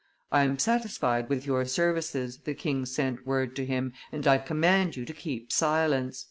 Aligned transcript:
"I 0.31 0.41
am 0.45 0.57
satisfied 0.57 1.29
with 1.29 1.45
your 1.45 1.63
services," 1.65 2.39
the 2.39 2.55
king 2.55 2.87
sent 2.87 3.27
word 3.27 3.55
to 3.57 3.65
him, 3.67 3.93
"and 4.11 4.25
I 4.25 4.39
command 4.39 4.95
you 4.97 5.05
to 5.05 5.13
keep 5.13 5.51
silence." 5.51 6.19